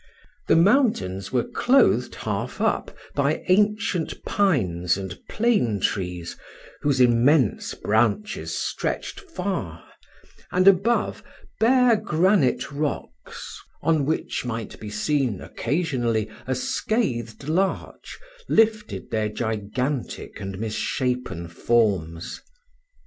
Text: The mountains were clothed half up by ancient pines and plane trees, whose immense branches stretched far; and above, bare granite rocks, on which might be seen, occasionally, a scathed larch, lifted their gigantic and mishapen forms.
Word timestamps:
The 0.47 0.55
mountains 0.55 1.31
were 1.31 1.43
clothed 1.43 2.15
half 2.15 2.59
up 2.59 2.97
by 3.13 3.43
ancient 3.49 4.23
pines 4.25 4.97
and 4.97 5.15
plane 5.29 5.79
trees, 5.79 6.35
whose 6.81 6.99
immense 6.99 7.75
branches 7.75 8.57
stretched 8.57 9.19
far; 9.19 9.83
and 10.51 10.67
above, 10.67 11.21
bare 11.59 11.95
granite 11.97 12.71
rocks, 12.71 13.61
on 13.83 14.07
which 14.07 14.43
might 14.43 14.79
be 14.79 14.89
seen, 14.89 15.39
occasionally, 15.39 16.31
a 16.47 16.55
scathed 16.55 17.47
larch, 17.47 18.17
lifted 18.49 19.11
their 19.11 19.29
gigantic 19.29 20.39
and 20.41 20.57
mishapen 20.57 21.47
forms. 21.47 22.41